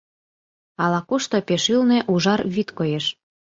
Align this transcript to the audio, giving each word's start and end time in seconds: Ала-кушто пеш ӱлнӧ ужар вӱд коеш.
Ала-кушто 0.83 1.37
пеш 1.47 1.63
ӱлнӧ 1.75 1.99
ужар 2.13 2.39
вӱд 2.53 2.69
коеш. 2.77 3.05